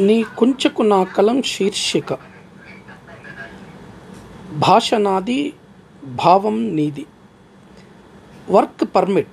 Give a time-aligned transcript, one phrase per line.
[0.00, 2.18] నీ కుంచకు నా కలం శీర్షిక.
[4.52, 5.52] భాష నాది
[6.04, 7.06] భావం నీది.
[8.50, 9.28] Work permit.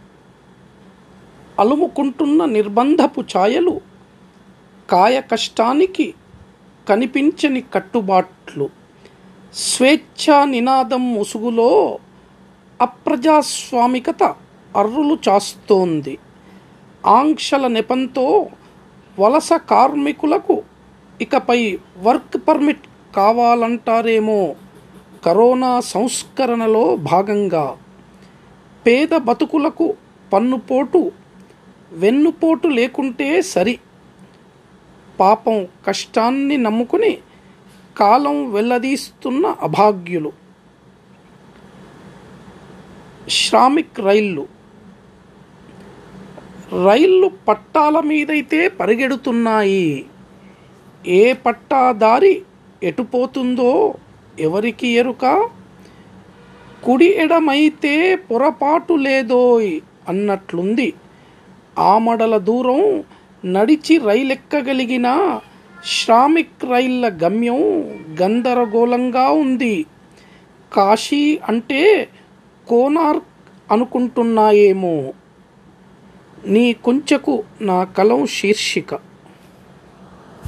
[1.59, 3.81] అలుముకుంటున్న నిర్బంధపు ఛాయలు
[4.89, 6.13] కాయ కష్టానికి
[6.89, 8.69] కనిపించని కట్టుబాట్లు.
[9.53, 11.99] స్వేచ్ఛా నినాదం ముసుగులో
[12.81, 14.23] అప్రజాస్వామికత
[14.77, 16.17] అర్రులు చాస్తోంది.
[17.05, 18.47] ఆంక్షల నెపంతో
[19.19, 20.63] వలస కార్మికులకు
[21.21, 24.55] ఇకపై వర్క్ పర్మిట్ కావాలంటారేమో
[25.25, 27.77] కరోనా సంస్కరణలో భాగంగా.
[28.87, 29.95] పేద బతుకులకు
[30.33, 31.11] పన్నుపోటు
[31.91, 33.79] వెన్నుపోటు లేకుంటే సరి.
[35.19, 37.17] పాపం కష్టాన్ని నమ్ముకుని
[37.97, 40.31] కాలం వెల్లదీస్తున్న అభాగ్యులు.
[43.29, 44.58] శ్రామిక్ రైళ్ళు
[46.73, 50.05] రైళ్ళు పట్టాల మీదైతే పరిగెడుతున్నాయి.
[51.07, 52.41] ఏ పట్టాదారి
[52.83, 53.93] ఎటుపోతుందో
[54.39, 55.49] ఎవరికి ఎరుక?
[56.83, 60.93] కుడి ఎడమైతే పొరపాటు లేదోయ్ అన్నట్లుంది.
[61.77, 63.03] ఆమడల దూరం
[63.45, 65.39] నడిచి రైలెక్కగలిగిన
[65.85, 67.81] శ్రామిక్ రైళ్ళ గమ్యం
[68.21, 69.85] గందరగోళంగా ఉంది.
[70.73, 72.07] కాశీ అంటే
[72.67, 75.13] కోనార్క్ అనుకుంటున్నాయేమో.
[76.45, 79.08] నీ కొంచెకు నా కలం శీర్షిక.